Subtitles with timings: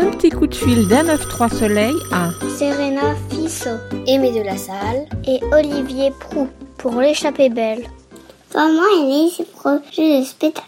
[0.00, 3.70] Un petit coup de fil d'un 9-3 soleil à Serena Fisso,
[4.06, 6.46] Aimé de la Salle et Olivier Prou
[6.78, 7.82] pour l'échappée belle.
[8.52, 10.62] Comment est né ce projet de spectacle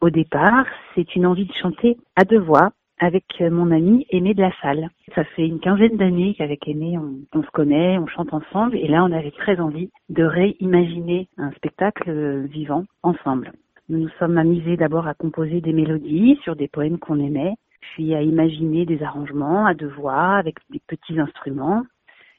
[0.00, 2.70] Au départ, c'est une envie de chanter à deux voix
[3.00, 4.88] avec mon ami Aimé de la Salle.
[5.16, 8.86] Ça fait une quinzaine d'années qu'avec Aimé, on, on, se connaît, on chante ensemble, et
[8.86, 13.50] là, on avait très envie de réimaginer un spectacle euh, vivant ensemble.
[13.88, 17.54] Nous nous sommes amusés d'abord à composer des mélodies sur des poèmes qu'on aimait,
[17.92, 21.84] puis à imaginer des arrangements à deux voix avec des petits instruments.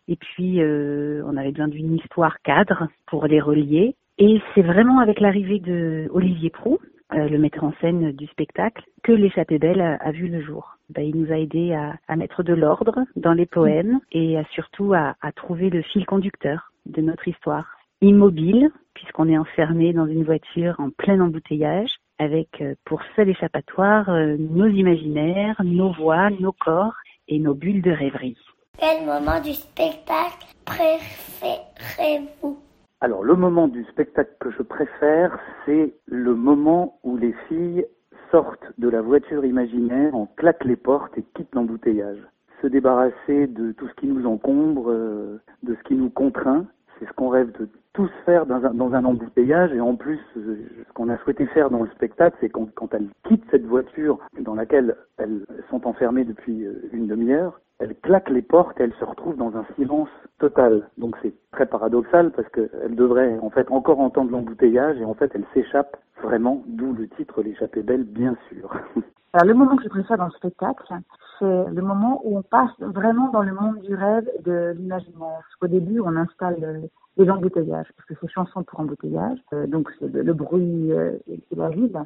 [0.07, 3.95] Et puis, euh, on avait besoin d'une histoire cadre pour les relier.
[4.17, 6.79] Et c'est vraiment avec l'arrivée de Olivier Prou,
[7.13, 10.77] euh, le metteur en scène du spectacle, que l'échappée belle a, vu le jour.
[10.89, 14.45] Ben, il nous a aidé à, à mettre de l'ordre dans les poèmes et à,
[14.53, 17.65] surtout à, à trouver le fil conducteur de notre histoire.
[18.01, 24.09] Immobile, puisqu'on est enfermé dans une voiture en plein embouteillage, avec euh, pour seul échappatoire
[24.09, 26.95] euh, nos imaginaires, nos voix, nos corps
[27.27, 28.37] et nos bulles de rêverie.
[28.77, 32.57] Quel moment du spectacle préférez-vous?
[33.01, 37.85] Alors le moment du spectacle que je préfère, c'est le moment où les filles
[38.31, 42.19] sortent de la voiture imaginaire, on claque les portes et quittent l'embouteillage.
[42.61, 46.65] Se débarrasser de tout ce qui nous encombre, euh, de ce qui nous contraint,
[47.05, 51.09] c'est ce qu'on rêve de tous faire dans un, embouteillage et en plus ce qu'on
[51.09, 54.95] a souhaité faire dans le spectacle c'est quand, quand elles quittent cette voiture dans laquelle
[55.17, 59.55] elles sont enfermées depuis une demi-heure elles claquent les portes et elles se retrouvent dans
[59.57, 60.89] un silence total.
[60.97, 65.31] Donc c'est très paradoxal parce qu'elles devraient en fait encore entendre l'embouteillage et en fait
[65.35, 68.73] elles s'échappent vraiment, d'où le titre L'échappée belle bien sûr.
[69.35, 70.93] Alors le moment que je préfère dans le spectacle,
[71.39, 75.41] c'est le moment où on passe vraiment dans le monde du rêve de l'imaginaire.
[75.61, 80.07] Au début, on installe les embouteillages, parce que c'est chanson pour embouteillage, euh, donc c'est
[80.07, 82.01] le, bruit euh, et, la ville.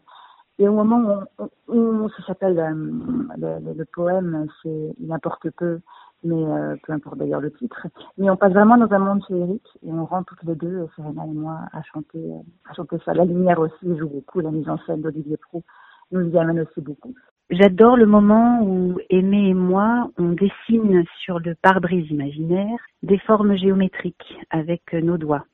[0.58, 5.82] Et au moment où on, on, ça s'appelle euh, le, poème, c'est Il importe peu,
[6.24, 6.44] mais
[6.82, 7.86] peu importe d'ailleurs le titre.
[8.18, 11.28] Mais on passe vraiment dans un monde féerique et on rentre toutes les deux, Serena
[11.28, 12.34] et moi, à chanter,
[12.68, 13.14] à chanter ça.
[13.14, 15.62] La lumière aussi joue beaucoup, la mise en scène d'Olivier Prou
[17.52, 23.56] J'adore le moment où Aimé et moi, on dessine sur le pare-brise imaginaire des formes
[23.58, 25.46] géométriques avec nos doigts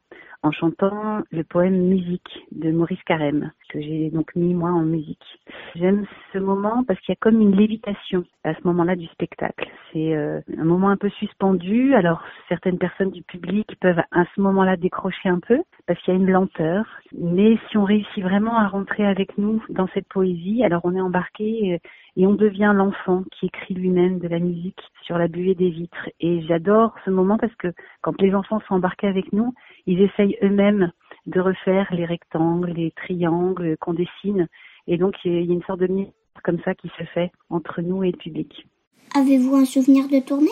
[0.46, 5.26] en chantant le poème Musique de Maurice Carême, que j'ai donc mis moi en musique.
[5.74, 9.68] J'aime ce moment parce qu'il y a comme une lévitation à ce moment-là du spectacle.
[9.92, 14.42] C'est euh, un moment un peu suspendu, alors certaines personnes du public peuvent à ce
[14.42, 16.86] moment-là décrocher un peu parce qu'il y a une lenteur,
[17.18, 21.02] mais si on réussit vraiment à rentrer avec nous dans cette poésie, alors on est
[21.02, 21.80] embarqué
[22.18, 26.10] et on devient l'enfant qui écrit lui-même de la musique sur la buée des vitres.
[26.20, 29.54] Et j'adore ce moment parce que quand les enfants sont embarqués avec nous,
[29.86, 30.92] ils essayent eux-mêmes
[31.26, 34.48] de refaire les rectangles, les triangles qu'on dessine.
[34.88, 36.14] Et donc, il y a une sorte de mystère
[36.44, 38.68] comme ça qui se fait entre nous et le public.
[39.16, 40.50] Avez-vous un souvenir de tournée?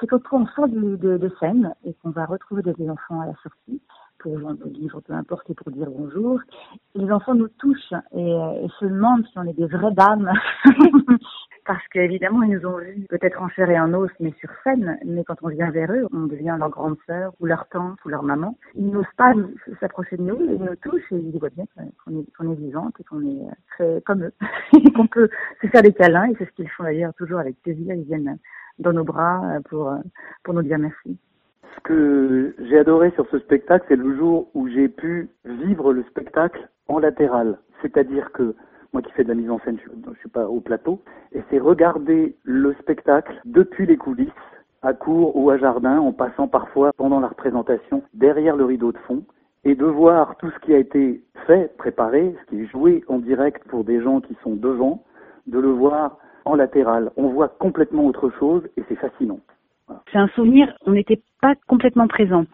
[0.00, 3.26] C'est quand on sort de, de, de scène et qu'on va retrouver des enfants à
[3.26, 3.80] la sortie
[4.18, 6.38] pour vendre le livre, peu importe, et pour dire bonjour.
[6.94, 10.30] Les enfants nous touchent et, et se demandent si on est des vraies dames.
[11.64, 14.98] parce qu'évidemment, ils nous ont vus peut-être en chair et en os, mais sur scène.
[15.04, 18.08] Mais quand on vient vers eux, on devient leur grande sœur, ou leur tante, ou
[18.08, 18.56] leur maman.
[18.74, 19.32] Ils n'osent pas
[19.80, 21.64] s'approcher de nous, ils nous touchent et ils voient bien
[22.04, 24.32] qu'on est, qu'on est vivante et qu'on est très comme eux.
[24.74, 25.28] et qu'on peut
[25.60, 27.94] se faire des câlins, et c'est ce qu'ils font d'ailleurs toujours avec plaisir.
[27.94, 28.38] Ils viennent
[28.78, 29.94] dans nos bras pour,
[30.42, 31.16] pour nous dire merci.
[31.76, 36.02] Ce que j'ai adoré sur ce spectacle, c'est le jour où j'ai pu vivre le
[36.04, 37.58] spectacle en latéral.
[37.80, 38.54] C'est-à-dire que
[38.92, 41.00] moi qui fais de la mise en scène, je ne suis pas au plateau,
[41.32, 44.28] et c'est regarder le spectacle depuis les coulisses,
[44.82, 48.98] à court ou à jardin, en passant parfois pendant la représentation derrière le rideau de
[48.98, 49.24] fond,
[49.64, 53.18] et de voir tout ce qui a été fait, préparé, ce qui est joué en
[53.18, 55.04] direct pour des gens qui sont devant,
[55.46, 57.10] de le voir en latéral.
[57.16, 59.38] On voit complètement autre chose et c'est fascinant.
[60.10, 62.44] C'est un souvenir, on n'était pas complètement présent.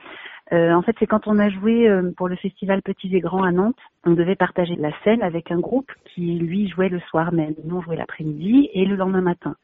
[0.53, 3.43] Euh, en fait, c'est quand on a joué euh, pour le festival Petits et Grands
[3.43, 7.33] à Nantes, on devait partager la scène avec un groupe qui, lui, jouait le soir
[7.33, 7.55] même.
[7.65, 9.57] Nous, on jouait l'après-midi et le lendemain matin.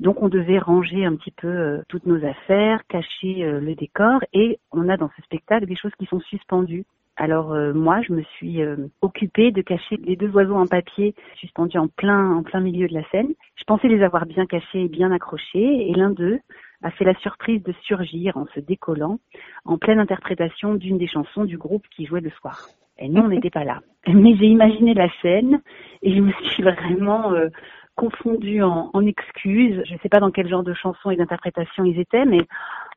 [0.00, 4.20] Donc, on devait ranger un petit peu euh, toutes nos affaires, cacher euh, le décor
[4.32, 6.84] et on a dans ce spectacle des choses qui sont suspendues.
[7.16, 8.60] Alors euh, moi, je me suis
[9.02, 12.94] occupée de cacher les deux oiseaux en papier suspendus en plein en plein milieu de
[12.94, 13.28] la scène.
[13.56, 16.40] Je pensais les avoir bien cachés et bien accrochés et l'un d'eux
[16.82, 19.18] a fait la surprise de surgir en se décollant
[19.64, 22.68] en pleine interprétation d'une des chansons du groupe qui jouait le soir.
[22.98, 23.80] Et nous, on n'était pas là.
[24.06, 25.60] Mais j'ai imaginé la scène
[26.02, 27.48] et je me suis vraiment euh,
[27.96, 29.82] confondue en, en excuses.
[29.86, 32.40] Je ne sais pas dans quel genre de chanson et d'interprétation ils étaient, mais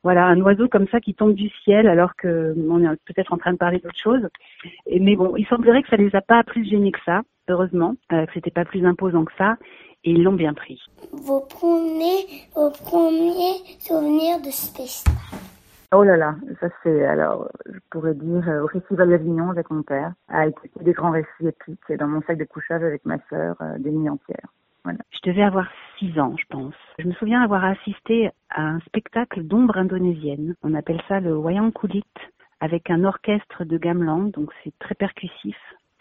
[0.02, 3.38] voilà, un oiseau comme ça qui tombe du ciel alors que on est peut-être en
[3.38, 4.28] train de parler d'autre chose.
[4.86, 7.22] Et, mais bon, il semblerait que ça les a pas plus gênés que ça.
[7.48, 9.56] Heureusement, euh, que c'était pas plus imposant que ça,
[10.04, 10.80] et ils l'ont bien pris.
[11.12, 15.10] Vos premiers, vos premiers souvenirs de spectacle.
[15.92, 19.82] Oh là là, ça c'est alors je pourrais dire euh, au Festival d'Avignon avec mon
[19.82, 23.56] père, à écouter des grands récits épiques dans mon sac de couchage avec ma sœur
[23.60, 24.52] euh, des nuits entières.
[24.82, 24.98] Voilà.
[25.10, 26.74] Je devais avoir six ans, je pense.
[26.98, 30.54] Je me souviens avoir assisté à un spectacle d'ombre indonésienne.
[30.62, 32.04] On appelle ça le wayang kulit,
[32.60, 35.56] avec un orchestre de gamelan, donc c'est très percussif.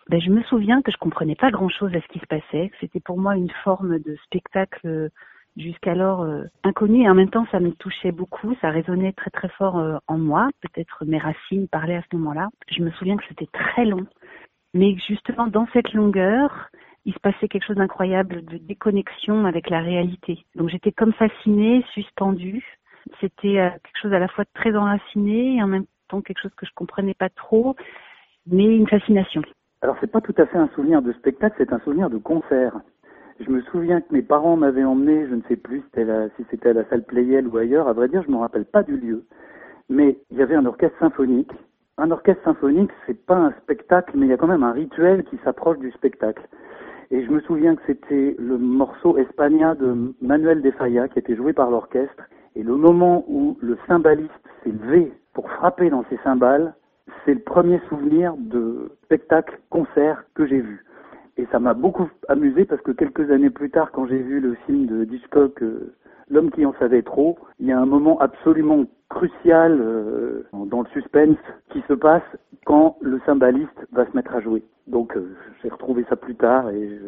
[0.09, 2.71] Ben, je me souviens que je comprenais pas grand-chose à ce qui se passait.
[2.79, 5.09] C'était pour moi une forme de spectacle
[5.57, 9.49] jusqu'alors euh, inconnu et en même temps ça me touchait beaucoup, ça résonnait très très
[9.49, 10.49] fort euh, en moi.
[10.61, 12.49] Peut-être mes racines parlaient à ce moment-là.
[12.69, 14.05] Je me souviens que c'était très long,
[14.73, 16.69] mais justement dans cette longueur,
[17.05, 20.43] il se passait quelque chose d'incroyable de déconnexion avec la réalité.
[20.55, 22.63] Donc j'étais comme fascinée, suspendue.
[23.21, 26.53] C'était euh, quelque chose à la fois très enraciné et en même temps quelque chose
[26.55, 27.75] que je comprenais pas trop,
[28.47, 29.41] mais une fascination.
[29.85, 32.73] Alors c'est pas tout à fait un souvenir de spectacle, c'est un souvenir de concert.
[33.39, 36.73] Je me souviens que mes parents m'avaient emmené, je ne sais plus si c'était à
[36.73, 39.25] la salle Playel ou ailleurs, à vrai dire je ne me rappelle pas du lieu.
[39.87, 41.51] Mais il y avait un orchestre symphonique.
[41.99, 45.23] Un orchestre symphonique, c'est pas un spectacle, mais il y a quand même un rituel
[45.25, 46.41] qui s'approche du spectacle.
[47.11, 51.35] Et je me souviens que c'était le morceau Espagna de Manuel de Falla qui était
[51.35, 52.23] joué par l'orchestre.
[52.55, 54.31] Et le moment où le cymbaliste
[54.63, 56.73] s'est levé pour frapper dans ses cymbales,
[57.23, 60.83] c'est le premier souvenir de spectacle, concert que j'ai vu.
[61.37, 64.55] Et ça m'a beaucoup amusé parce que quelques années plus tard, quand j'ai vu le
[64.65, 65.93] film de Hitchcock, euh,
[66.29, 70.87] L'homme qui en savait trop, il y a un moment absolument crucial euh, dans le
[70.91, 71.37] suspense
[71.71, 72.23] qui se passe
[72.65, 74.63] quand le cymbaliste va se mettre à jouer.
[74.87, 76.99] Donc euh, j'ai retrouvé ça plus tard et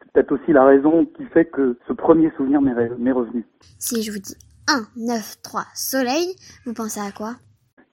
[0.00, 3.46] c'est peut-être aussi la raison qui fait que ce premier souvenir m'est revenu.
[3.78, 4.36] Si je vous dis
[4.68, 6.34] 1, 9, 3, soleil,
[6.64, 7.36] vous pensez à quoi?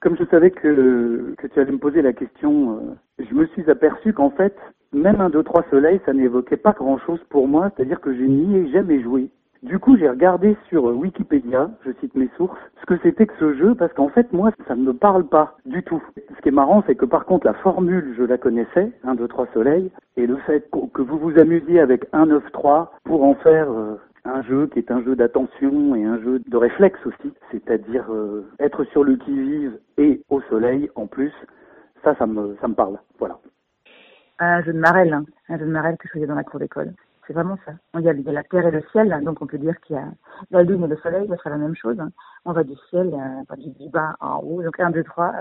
[0.04, 4.12] Comme je savais que, que tu allais me poser la question, je me suis aperçu
[4.12, 4.54] qu'en fait,
[4.92, 8.70] même un 2-3 soleil, ça n'évoquait pas grand-chose pour moi, c'est-à-dire que je n'y ai
[8.70, 9.30] jamais joué.
[9.62, 13.54] Du coup, j'ai regardé sur Wikipédia, je cite mes sources, ce que c'était que ce
[13.54, 16.02] jeu, parce qu'en fait, moi, ça ne me parle pas du tout.
[16.36, 19.26] Ce qui est marrant, c'est que par contre, la formule, je la connaissais, 1, 2,
[19.26, 23.36] 3 soleil, et le fait que vous vous amusiez avec 1, 9, 3 pour en
[23.36, 27.32] faire euh, un jeu qui est un jeu d'attention et un jeu de réflexe aussi,
[27.50, 31.32] c'est-à-dire euh, être sur le qui-vive et au soleil en plus,
[32.02, 32.98] ça, ça me, ça me parle.
[33.18, 33.38] Voilà
[34.38, 35.24] un jeu de marelle, hein.
[35.48, 36.92] un jeu de marelle que je faisais dans la cour d'école.
[37.26, 37.72] C'est vraiment ça.
[37.94, 40.08] Il y, a, la terre et le ciel, donc on peut dire qu'il y a
[40.50, 41.98] la lune et le soleil, ça sera la même chose.
[41.98, 42.10] Hein.
[42.44, 45.32] On va du ciel, euh, du, bas en haut, donc un, deux, trois,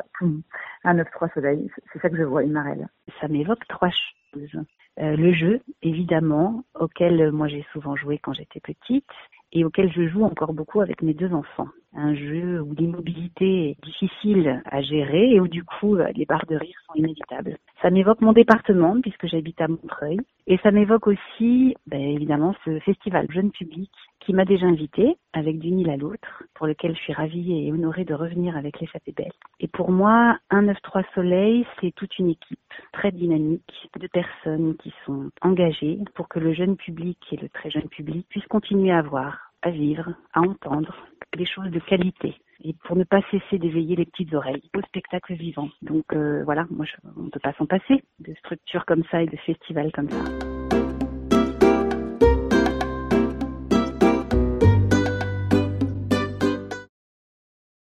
[0.83, 1.69] un, neuf, trois soleil.
[1.91, 2.88] C'est ça que je vois, une marelle.
[3.19, 4.65] Ça m'évoque trois choses.
[5.00, 9.09] Euh, le jeu, évidemment, auquel moi j'ai souvent joué quand j'étais petite
[9.51, 11.68] et auquel je joue encore beaucoup avec mes deux enfants.
[11.95, 16.56] Un jeu où l'immobilité est difficile à gérer et où du coup les barres de
[16.56, 17.57] rire sont inévitables.
[17.81, 22.80] Ça m'évoque mon département puisque j'habite à Montreuil et ça m'évoque aussi ben, évidemment ce
[22.80, 23.92] festival jeune public
[24.25, 27.72] qui m'a déjà invité avec d'une île à l'autre, pour lequel je suis ravie et
[27.72, 29.31] honorée de revenir avec les Belle.
[29.60, 32.60] Et pour moi, un 9-3 Soleil, c'est toute une équipe
[32.94, 37.69] très dynamique de personnes qui sont engagées pour que le jeune public et le très
[37.69, 40.95] jeune public puissent continuer à voir, à vivre, à entendre
[41.36, 45.33] des choses de qualité et pour ne pas cesser d'éveiller les petites oreilles au spectacle
[45.33, 45.69] vivant.
[45.81, 46.86] Donc euh, voilà, moi
[47.18, 50.24] on ne peut pas s'en passer de structures comme ça et de festivals comme ça.